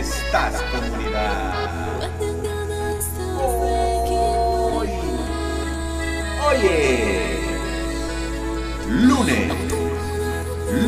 estás, 0.00 0.54
comunidad? 0.72 1.54
Hoy, 6.42 6.60
es 6.62 7.40
lunes, 8.88 9.52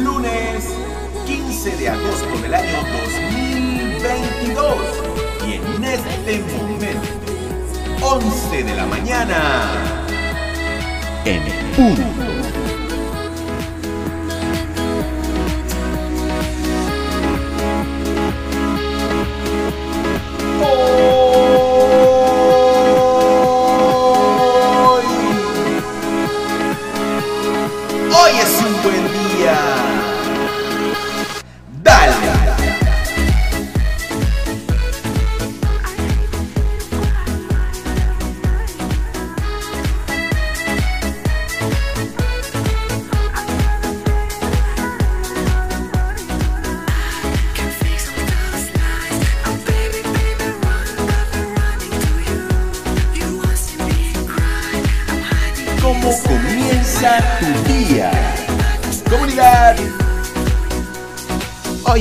lunes 0.02 0.74
15 1.26 1.76
de 1.76 1.88
agosto 1.90 2.38
del 2.42 2.54
año 2.54 2.78
2022 3.04 4.76
y 5.46 5.52
en 5.52 5.84
este 5.84 6.42
momento, 6.56 7.08
11 8.00 8.64
de 8.64 8.74
la 8.74 8.86
mañana, 8.86 9.36
en 11.24 11.42
punto. 11.76 12.61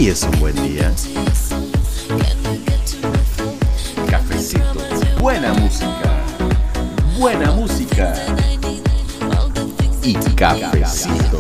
Hoy 0.02 0.08
es 0.08 0.24
un 0.24 0.40
buen 0.40 0.56
día. 0.68 0.92
Cafecito, 4.10 4.74
buena 5.20 5.54
música, 5.54 6.26
buena 7.20 7.52
música 7.52 8.12
y 10.02 10.14
cafecito. 10.36 11.38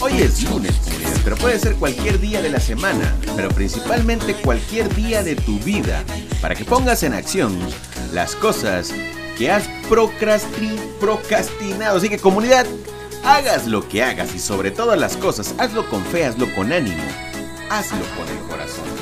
Hoy 0.00 0.12
es 0.18 0.44
lunes, 0.44 0.72
pero 1.22 1.36
puede 1.36 1.58
ser 1.58 1.74
cualquier 1.74 2.18
día 2.18 2.40
de 2.40 2.48
la 2.48 2.58
semana, 2.58 3.14
pero 3.36 3.50
principalmente 3.50 4.32
cualquier 4.36 4.94
día 4.94 5.22
de 5.22 5.36
tu 5.36 5.58
vida, 5.58 6.02
para 6.40 6.54
que 6.54 6.64
pongas 6.64 7.02
en 7.02 7.12
acción 7.12 7.58
las 8.12 8.34
cosas 8.36 8.92
que 9.38 9.50
has 9.50 9.68
procrasti- 9.88 10.78
procrastinado. 11.00 11.98
Así 11.98 12.08
que 12.08 12.18
comunidad, 12.18 12.66
hagas 13.24 13.66
lo 13.66 13.88
que 13.88 14.02
hagas 14.02 14.34
y 14.34 14.38
sobre 14.38 14.70
todas 14.70 14.98
las 14.98 15.16
cosas, 15.16 15.54
hazlo 15.58 15.88
con 15.88 16.04
fe, 16.04 16.24
hazlo 16.26 16.52
con 16.54 16.72
ánimo, 16.72 17.02
hazlo 17.70 18.04
con 18.16 18.28
el 18.28 18.38
corazón. 18.48 19.01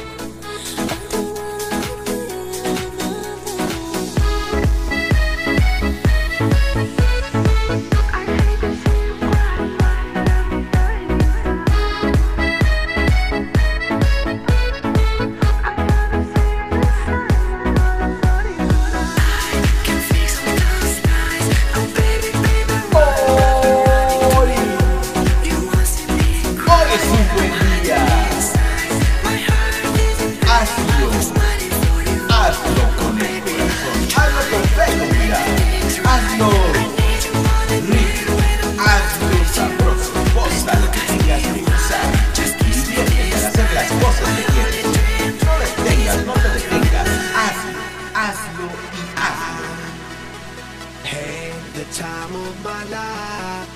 Time 52.10 52.34
of 52.34 52.54
my 52.64 52.82
life, 52.90 53.68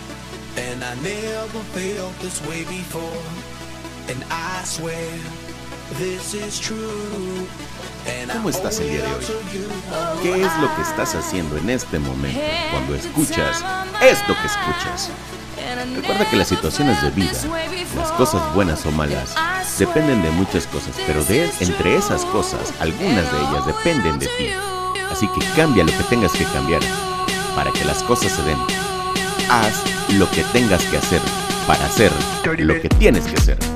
and 0.59 0.83
I 0.83 0.95
never 1.03 1.63
felt 1.75 2.15
this 2.21 2.39
way 2.49 2.65
before. 2.65 3.23
And 4.11 4.21
I 4.31 4.65
swear 4.65 5.11
this 6.01 6.35
is 6.35 6.61
true. 6.61 7.47
And 8.07 8.31
I 8.31 8.35
¿Cómo 8.35 8.51
estás 8.51 8.81
el 8.81 8.91
día 8.91 9.03
de 9.03 9.15
hoy? 9.15 9.25
¿Qué 10.23 10.43
es 10.43 10.53
lo 10.61 10.69
que 10.75 10.83
estás 10.83 11.15
haciendo 11.15 11.57
en 11.57 11.71
este 11.71 11.99
momento 11.99 12.41
cuando 12.73 12.95
escuchas 12.95 13.65
esto 14.03 14.35
que 14.41 14.47
escuchas? 14.47 15.11
Recuerda 15.95 16.29
que 16.29 16.37
las 16.37 16.49
situaciones 16.49 17.01
de 17.03 17.11
vida, 17.11 17.39
las 17.97 18.13
cosas 18.13 18.43
buenas 18.55 18.85
o 18.85 18.91
malas, 18.91 19.35
dependen 19.79 20.23
de 20.23 20.31
muchas 20.31 20.67
cosas, 20.67 20.95
pero 21.07 21.25
de 21.25 21.51
entre 21.61 21.97
esas 21.97 22.25
cosas, 22.27 22.73
algunas 22.81 23.31
de 23.33 23.39
ellas 23.39 23.67
dependen 23.67 24.19
de 24.19 24.27
ti. 24.27 24.51
Así 25.11 25.29
que 25.29 25.41
cambia 25.57 25.85
lo 25.85 25.93
que 25.93 26.05
tengas 26.05 26.33
que 26.33 26.45
cambiar 26.45 26.83
para 27.55 27.71
que 27.73 27.85
las 27.85 28.03
cosas 28.03 28.33
se 28.33 28.43
den. 28.43 28.59
Haz 29.51 29.83
lo 30.19 30.31
que 30.31 30.43
tengas 30.53 30.85
que 30.85 30.97
hacer 30.97 31.21
para 31.67 31.85
hacer 31.87 32.13
lo 32.59 32.81
que 32.81 32.89
tienes 32.89 33.27
que 33.27 33.37
hacer. 33.37 33.74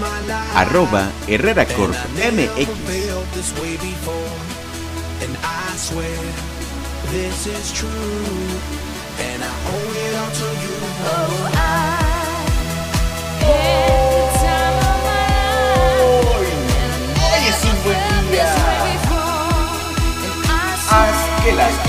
My 0.00 0.18
life. 0.26 0.56
Arroba 0.62 1.02
Herrera 1.28 1.64
Corp 1.66 1.94
MX. 2.18 2.66
this 7.12 7.46
is 7.46 7.72
true. 7.72 7.88
And 9.26 9.42
I 9.44 9.52
owe 9.70 9.92
it 10.04 10.14
all 10.20 10.32
to 10.40 10.48
you. 10.64 10.76
Oh, 11.06 11.50
I 11.54 11.89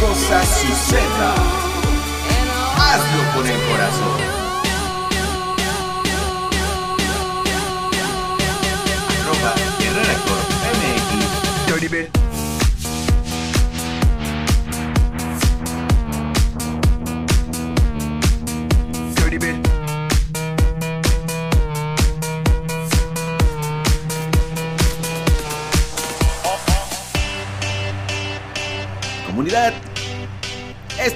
cosa 0.02 0.44
suceda, 0.46 1.36
hazlo 2.76 3.22
con 3.36 3.48
el 3.48 3.62
corazón. 3.70 4.20
Arroba 9.10 9.54
Herrera 9.80 10.16
MX. 10.80 12.31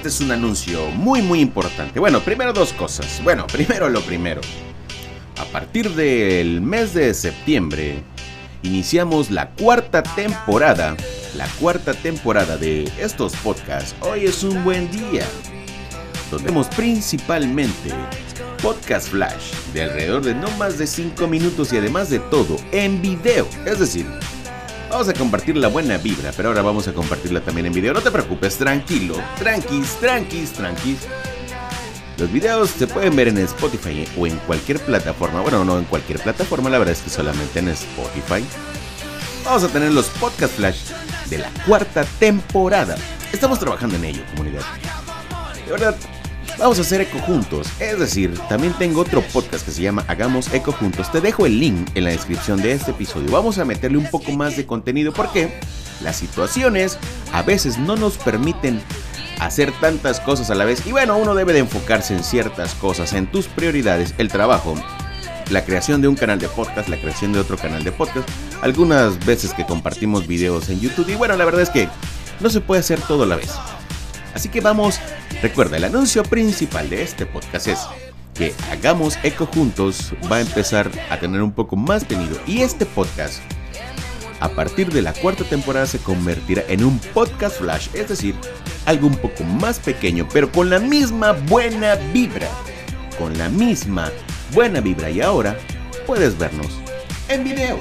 Este 0.06 0.24
es 0.24 0.30
un 0.30 0.31
anuncio 0.31 0.92
muy 0.92 1.24
muy 1.24 1.40
importante. 1.40 2.00
Bueno, 2.00 2.19
primero 2.19 2.54
dos 2.54 2.74
cosas. 2.74 3.19
Bueno, 3.24 3.48
primero 3.52 3.90
lo 3.90 4.02
primero. 4.02 4.40
A 5.40 5.46
partir 5.46 5.90
del 5.96 6.62
mes 6.62 6.94
de 6.94 7.12
septiembre 7.16 8.04
iniciamos 8.62 9.31
la 9.31 9.50
cuarta 9.50 10.04
temporada, 10.04 10.96
la 11.36 11.48
cuarta 11.60 11.96
temporada 11.96 12.56
de 12.56 12.84
estos 13.00 13.36
podcasts. 13.38 13.96
Hoy 14.02 14.25
es 14.25 14.44
un 14.44 14.63
buen 14.63 14.92
día. 14.92 15.25
Donde 16.30 16.50
vemos 16.50 16.68
principalmente 16.68 17.90
podcast 18.62 19.10
flash 19.10 19.54
de 19.74 19.84
alrededor 19.84 20.24
de 20.24 20.36
no 20.36 20.51
más 20.51 20.78
de 20.78 20.86
5 20.86 21.28
minutos 21.28 21.74
y 21.74 21.78
además 21.78 22.12
de 22.12 22.19
todo 22.19 22.58
en 22.72 23.01
video. 23.01 23.48
Es 23.66 23.80
decir, 23.80 24.06
Vamos 24.95 25.09
a 25.09 25.13
compartir 25.13 25.57
la 25.57 25.68
buena 25.68 25.97
vibra, 25.97 26.31
pero 26.38 26.47
ahora 26.47 26.62
vamos 26.62 26.88
a 26.88 26.94
compartirla 26.94 27.42
también 27.42 27.65
en 27.65 27.74
video. 27.74 27.94
No 27.94 28.00
te 28.00 28.12
preocupes, 28.12 28.56
tranquilo, 28.56 29.18
tranquis, 29.38 29.89
tranquis, 30.00 30.53
tranquis. 30.53 31.00
Los 32.18 32.31
videos 32.31 32.69
se 32.69 32.88
pueden 32.88 33.13
ver 33.13 33.27
en 33.27 33.39
Spotify 33.39 34.07
o 34.18 34.25
en 34.25 34.38
cualquier 34.47 34.80
plataforma. 34.80 35.42
Bueno, 35.42 35.65
no 35.65 35.77
en 35.80 35.83
cualquier 35.83 36.21
plataforma, 36.21 36.69
la 36.69 36.77
verdad 36.80 36.94
es 36.94 37.01
que 37.01 37.09
solamente 37.09 37.59
en 37.59 37.68
Spotify. 37.68 38.42
Vamos 39.44 39.65
a 39.65 39.68
tener 39.68 39.92
los 39.92 40.06
podcast 40.12 40.53
flash 40.53 40.92
de 41.30 41.39
la 41.39 41.50
cuarta 41.68 42.06
temporada. 42.18 42.95
Estamos 43.33 43.59
trabajando 43.59 43.98
en 43.98 44.06
ello, 44.06 44.24
comunidad. 44.33 44.62
De 45.65 45.71
verdad, 45.74 45.98
vamos 46.57 46.78
a 46.80 46.81
hacer 46.81 47.02
eco 47.02 47.19
juntos. 47.19 47.68
Es 47.80 48.00
decir, 48.00 48.38
también 48.50 48.74
tengo 48.74 49.02
otro 49.02 49.22
podcast 49.22 49.66
que 49.66 49.72
se 49.72 49.81
llama 49.81 50.06
Hagamos 50.07 50.54
Eco 50.54 50.72
Juntos. 50.72 51.12
Te 51.12 51.22
dejo 51.22 51.46
el 51.46 51.60
link 51.60 51.90
en 51.96 52.06
la 52.06 52.12
descripción 52.12 52.62
de 52.62 52.72
este 52.72 52.92
episodio. 52.92 53.31
Vamos 53.31 53.57
a 53.57 53.66
meterle 53.66 53.98
un 53.98 54.10
poco 54.10 54.31
más 54.31 54.56
de 54.57 54.66
contenido 54.66 55.13
porque 55.13 55.60
las 56.02 56.16
situaciones 56.16 56.98
a 57.34 57.42
veces 57.42 57.78
no 57.78 57.96
nos 57.96 58.18
permiten 58.18 58.81
hacer 59.40 59.72
tantas 59.80 60.19
cosas 60.19 60.50
a 60.50 60.56
la 60.56 60.66
vez. 60.66 60.86
Y 60.86 60.92
bueno, 60.92 61.18
uno 61.18 61.36
debe 61.36 61.54
de 61.54 61.60
enfocarse 61.60 62.13
en 62.13 62.24
ciertas 62.24 62.74
cosas, 62.75 63.13
en 63.13 63.28
tus 63.28 63.48
prioridades, 63.48 64.13
el 64.18 64.30
trabajo, 64.30 64.75
la 65.50 65.66
creación 65.66 66.01
de 66.01 66.08
un 66.08 66.16
canal 66.16 66.40
de 66.40 66.48
podcast, 66.48 66.90
la 66.90 67.00
creación 67.00 67.34
de 67.34 67.40
otro 67.40 67.58
canal 67.58 67.84
de 67.84 67.92
podcast, 67.92 68.28
algunas 68.62 69.24
veces 69.25 69.54
que 69.54 69.66
compartimos 69.66 70.28
videos 70.28 70.69
en 70.69 70.80
YouTube. 70.80 71.10
Y 71.10 71.16
bueno, 71.16 71.36
la 71.36 71.46
verdad 71.46 71.62
es 71.62 71.69
que 71.69 71.90
no 72.40 72.50
se 72.50 72.62
puede 72.62 72.81
hacer 72.81 73.00
todo 73.01 73.24
a 73.24 73.28
la 73.28 73.36
vez. 73.36 73.51
Así 74.36 74.50
que 74.50 74.62
vamos, 74.62 75.00
recuerda, 75.42 75.78
el 75.78 75.86
anuncio 75.86 76.22
principal 76.22 76.90
de 76.90 77.02
este 77.02 77.26
podcast 77.26 77.68
es 77.68 77.80
que 78.34 78.54
hagamos 78.70 79.18
eco 79.24 79.46
juntos 79.46 80.14
va 80.30 80.36
a 80.36 80.42
empezar 80.42 80.92
a 81.10 81.18
tener 81.18 81.42
un 81.42 81.54
poco 81.54 81.78
más 81.78 82.06
tenido 82.06 82.38
y 82.46 82.62
este 82.62 82.86
podcast 82.86 83.42
a 84.42 84.50
partir 84.50 84.92
de 84.92 85.02
la 85.02 85.14
cuarta 85.14 85.46
temporada 85.46 85.86
se 85.86 86.00
convertirá 86.00 86.64
en 86.68 86.84
un 86.84 87.00
podcast 87.00 87.58
flash, 87.60 87.88
es 87.94 88.10
decir, 88.10 88.36
algo 88.86 89.08
un 89.08 89.16
poco 89.16 89.44
más 89.44 89.80
pequeño, 89.80 90.28
pero 90.32 90.52
con 90.52 90.70
la 90.70 90.80
misma 90.80 91.32
buena 91.32 91.96
vibra, 92.14 92.50
con 93.18 93.38
la 93.38 93.50
misma 93.50 94.12
buena 94.54 94.82
vibra. 94.82 95.10
Y 95.10 95.22
ahora 95.22 95.58
puedes 96.06 96.38
vernos 96.38 96.68
en 97.30 97.44
video. 97.44 97.80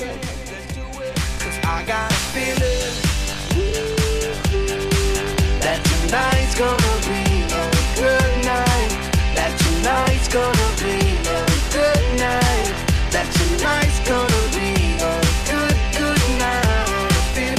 Tonight's 6.14 6.54
gonna 6.54 6.96
be 7.08 7.42
a 7.42 7.64
good 7.98 8.34
night. 8.44 8.90
That 9.34 9.52
tonight's 9.58 10.28
gonna 10.28 10.70
be 10.78 10.98
a 11.26 11.42
good 11.74 12.04
night. 12.16 12.70
That 13.10 13.26
tonight's 13.34 13.98
gonna 14.08 14.42
be 14.54 14.70
a 15.02 15.14
good, 15.50 15.76
good 15.98 16.22
night. 16.38 17.58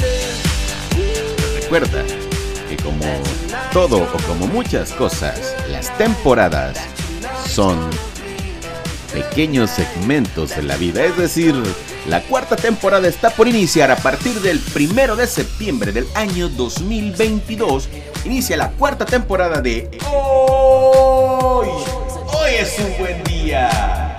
Recuerda 1.61 2.05
que 2.69 2.77
como 2.77 3.03
todo 3.73 4.03
o 4.03 4.17
como 4.25 4.47
muchas 4.47 4.93
cosas, 4.93 5.53
las 5.69 5.89
temporadas 5.97 6.77
son 7.45 7.89
pequeños 9.15 9.69
segmentos 9.69 10.53
de 10.57 10.63
la 10.63 10.75
vida. 10.75 11.05
Es 11.05 11.15
decir, 11.17 11.55
la 12.05 12.21
cuarta 12.23 12.57
temporada 12.57 13.07
está 13.07 13.29
por 13.29 13.47
iniciar 13.47 13.89
a 13.89 13.95
partir 13.95 14.41
del 14.41 14.59
primero 14.59 15.15
de 15.15 15.25
septiembre 15.25 15.93
del 15.93 16.05
año 16.15 16.49
2022. 16.49 17.87
Inicia 18.25 18.57
la 18.57 18.71
cuarta 18.71 19.05
temporada 19.05 19.61
de 19.61 19.89
Hoy. 20.11 21.69
Hoy 22.27 22.51
es 22.59 22.77
un 22.77 22.97
buen 22.97 23.23
día. 23.23 24.13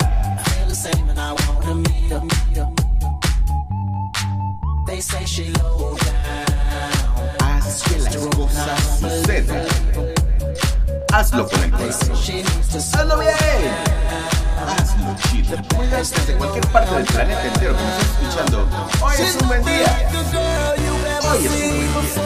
Haz 7.39 7.83
que 7.83 7.99
las 7.99 8.17
cosas 8.17 8.99
sucedan. 8.99 9.67
Hazlo 11.13 11.47
con 11.47 11.63
el 11.63 11.69
corazón. 11.69 12.17
Hazlo 12.73 13.19
bien. 13.19 13.96
Hazlo 15.07 15.15
chido. 15.29 15.57
Desde 15.89 16.33
cualquier 16.33 16.67
parte 16.67 16.95
del 16.95 17.05
planeta 17.05 17.45
entero 17.45 17.75
que 17.75 17.83
me 17.83 17.89
estés 17.89 18.07
escuchando. 18.07 18.67
Hoy 19.01 19.15
es 19.19 19.35
un 19.41 19.47
buen 19.47 19.63
día. 19.63 20.09
Hoy 21.23 21.45
es 21.45 21.51
un 21.51 21.93
buen 21.93 22.01
día. 22.01 22.17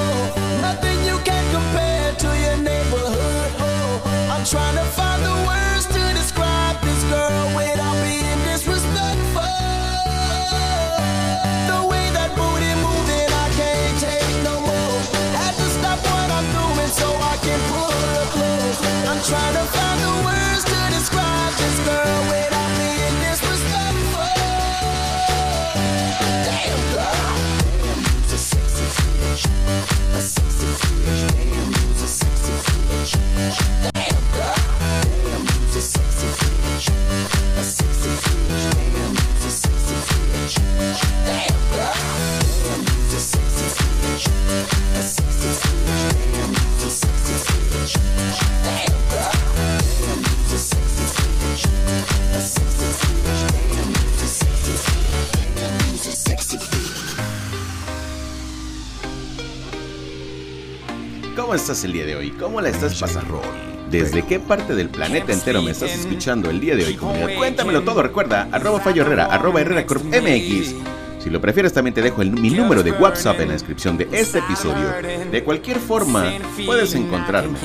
¿Cómo 61.72 61.78
estás 61.78 61.86
el 61.86 61.94
día 61.94 62.06
de 62.06 62.16
hoy? 62.18 62.32
¿Cómo 62.32 62.60
la 62.60 62.68
estás 62.68 63.00
pasando? 63.00 63.42
¿Desde 63.90 64.24
qué 64.26 64.42
parte 64.42 64.76
del 64.76 64.90
planeta 64.90 65.32
entero 65.32 65.62
me 65.62 65.72
estás 65.72 65.92
escuchando 65.92 66.50
el 66.50 66.60
día 66.60 66.76
de 66.76 66.84
hoy, 66.84 66.96
comunidad? 66.96 67.34
Cuéntamelo 67.38 67.82
todo, 67.84 68.04
recuerda, 68.04 68.50
arroba 68.52 68.82
Fallo 68.82 69.04
Herrera, 69.04 69.28
arroba 69.28 69.62
Herrera 69.62 69.86
Corp 69.86 70.04
MX. 70.04 70.76
Si 71.24 71.30
lo 71.30 71.40
prefieres, 71.40 71.72
también 71.72 71.94
te 71.94 72.02
dejo 72.02 72.22
el- 72.24 72.32
mi 72.34 72.50
número 72.50 72.84
de 72.84 72.92
WhatsApp 72.92 73.40
en 73.40 73.48
la 73.48 73.54
descripción 73.54 73.96
de 73.96 74.10
este 74.12 74.40
episodio. 74.40 74.86
De 75.32 75.44
cualquier 75.46 75.80
forma, 75.80 76.26
puedes 76.66 76.94
encontrarme. 76.94 77.58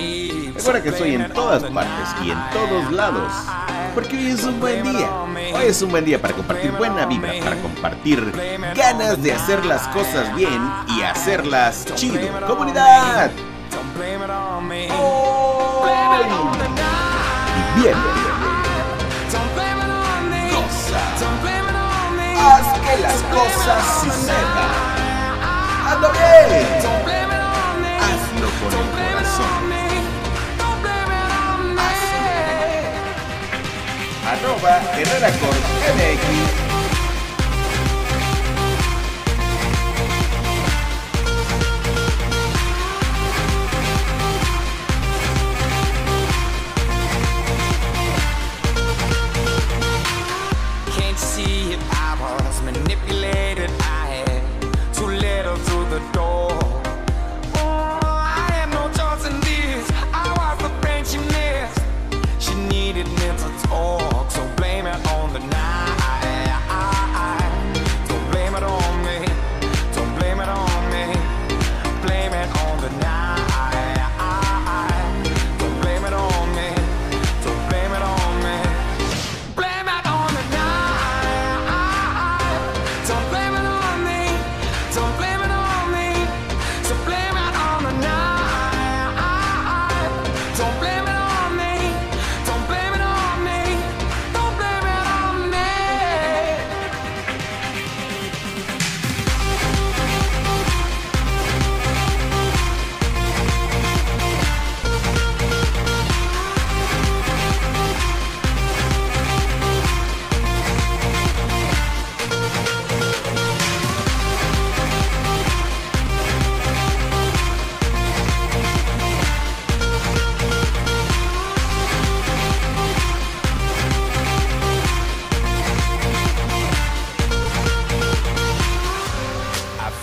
Recuerda 0.55 0.83
que 0.85 0.89
estoy 0.91 1.15
en 1.17 1.29
todas 1.33 1.65
partes 1.65 2.15
y 2.25 2.31
en 2.31 2.39
todos 2.53 2.93
lados. 2.93 3.33
Porque 3.93 4.17
hoy 4.17 4.27
es 4.27 4.45
un 4.45 4.61
buen 4.61 4.85
día. 4.85 5.11
Hoy 5.53 5.65
es 5.67 5.83
un 5.83 5.91
buen 5.91 6.05
día 6.05 6.23
para 6.23 6.33
compartir 6.33 6.71
buena 6.71 7.07
vibra, 7.07 7.33
para 7.43 7.57
compartir 7.61 8.23
ganas 8.77 9.21
de 9.21 9.33
hacer 9.33 9.67
las 9.67 9.89
cosas 9.89 10.33
bien 10.37 10.63
y 10.97 11.03
hacerlas 11.03 11.87
chido. 11.97 12.21
¡Comunidad! 12.47 13.33
Y 16.19 17.81
bien. 17.81 17.95
Haz 22.39 22.69
que 22.81 22.95
las 23.03 23.23
cosas 23.23 23.83
sucedan. 24.01 24.71
Hazlo 25.87 26.09
bien. 26.13 26.67
Hazlo 28.01 28.49
con 28.61 28.73
el 28.79 28.87
corazón. 28.91 29.69
Me. 29.69 29.85
Arroba 34.27 34.73
Herrera 34.97 35.29
MX. 35.29 36.66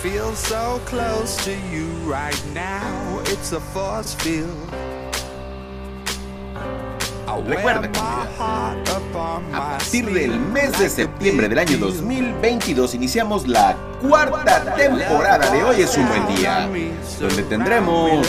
Feel 0.04 0.36
so 0.36 0.82
close 0.84 1.38
to 1.46 1.56
you 1.72 1.86
right 2.04 2.44
now. 2.54 3.22
It's 3.28 3.54
a 3.54 3.62
force 3.62 4.14
field. 4.16 4.93
Recuerda, 7.42 7.90
a 8.40 9.70
partir 9.78 10.06
del 10.06 10.40
mes 10.40 10.78
de 10.78 10.88
septiembre 10.88 11.50
del 11.50 11.58
año 11.58 11.78
2022 11.78 12.94
iniciamos 12.94 13.48
la 13.48 13.76
cuarta 14.02 14.76
temporada 14.76 15.50
de 15.50 15.64
Hoy 15.64 15.82
es 15.82 15.98
un 15.98 16.08
buen 16.08 16.36
día, 16.36 16.70
donde 17.20 17.44
tendremos 17.44 18.28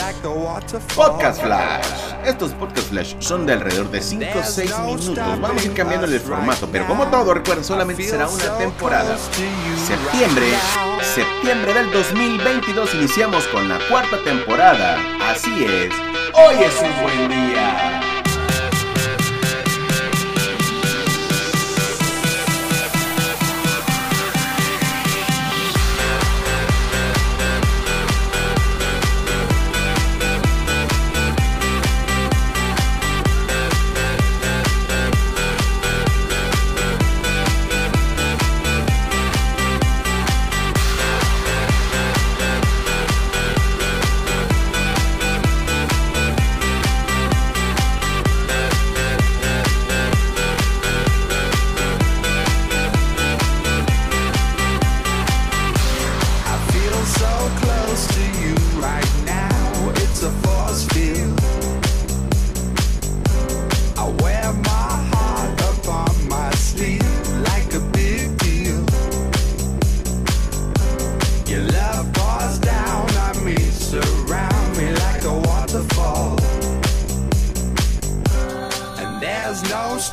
Podcast 0.95 1.41
Flash. 1.41 1.85
Estos 2.25 2.51
Podcast 2.53 2.89
Flash 2.89 3.15
son 3.19 3.45
de 3.45 3.53
alrededor 3.53 3.91
de 3.91 4.01
5 4.01 4.25
o 4.39 4.43
6 4.43 4.79
minutos. 4.79 5.15
Vamos 5.15 5.61
a 5.61 5.65
ir 5.65 5.73
cambiando 5.73 6.07
el 6.07 6.19
formato, 6.19 6.67
pero 6.71 6.87
como 6.87 7.05
todo, 7.07 7.33
recuerda, 7.35 7.63
solamente 7.63 8.03
será 8.03 8.27
una 8.27 8.57
temporada. 8.57 9.17
Septiembre, 9.85 10.47
septiembre 11.13 11.73
del 11.73 11.91
2022 11.91 12.95
iniciamos 12.95 13.45
con 13.47 13.69
la 13.69 13.77
cuarta 13.87 14.17
temporada. 14.23 14.97
Así 15.21 15.63
es, 15.63 15.93
hoy 16.33 16.55
es 16.63 16.81
un 16.81 17.03
buen 17.03 17.29
día. 17.29 17.94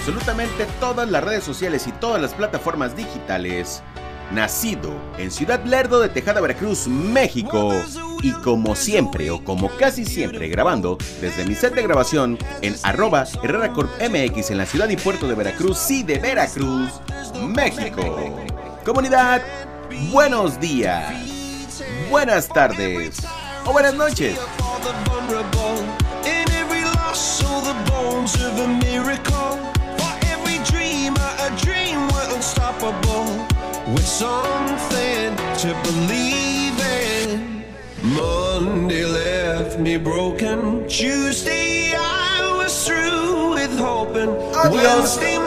Absolutamente 0.00 0.66
todas 0.80 1.10
las 1.10 1.22
redes 1.22 1.44
sociales 1.44 1.86
y 1.86 1.92
todas 1.92 2.22
las 2.22 2.32
plataformas 2.32 2.96
digitales. 2.96 3.82
Nacido 4.32 4.92
en 5.18 5.30
Ciudad 5.30 5.62
Lerdo 5.64 6.00
de 6.00 6.08
Tejada, 6.08 6.40
Veracruz, 6.40 6.86
México. 6.86 7.74
Y 8.22 8.32
como 8.32 8.74
siempre, 8.76 9.30
o 9.30 9.44
como 9.44 9.68
casi 9.76 10.06
siempre, 10.06 10.48
grabando 10.48 10.96
desde 11.20 11.44
mi 11.44 11.54
set 11.54 11.74
de 11.74 11.82
grabación 11.82 12.38
en 12.62 12.76
arroba 12.82 13.24
en 14.50 14.58
la 14.58 14.66
ciudad 14.66 14.88
y 14.88 14.96
puerto 14.96 15.28
de 15.28 15.34
Veracruz, 15.34 15.90
y 15.90 16.02
de 16.02 16.18
Veracruz, 16.18 16.92
México. 17.42 18.34
Comunidad, 18.84 19.42
buenos 20.10 20.58
días, 20.58 21.12
buenas 22.08 22.48
tardes 22.48 23.18
o 23.66 23.72
buenas 23.72 23.94
noches. 23.94 24.38
With 33.92 34.06
something 34.06 35.36
to 35.62 35.80
believe 35.82 36.78
in. 36.78 37.64
Monday 38.02 39.04
left 39.04 39.80
me 39.80 39.96
broken. 39.96 40.86
Tuesday 40.88 41.92
I 41.96 42.56
was 42.56 42.86
through 42.86 43.54
with 43.54 43.76
hoping. 43.78 44.30
Adios. 44.54 45.16
Wednesday 45.18 45.38